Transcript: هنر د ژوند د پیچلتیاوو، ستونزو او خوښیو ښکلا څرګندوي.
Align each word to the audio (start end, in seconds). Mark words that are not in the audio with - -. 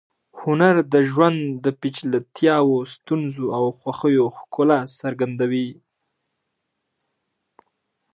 هنر 0.41 0.75
د 0.93 0.95
ژوند 1.09 1.39
د 1.65 1.67
پیچلتیاوو، 1.81 2.77
ستونزو 2.95 3.45
او 3.57 3.63
خوښیو 3.79 4.25
ښکلا 4.37 4.79
څرګندوي. 4.99 5.69